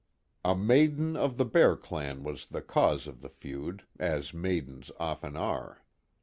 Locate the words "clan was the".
1.77-2.63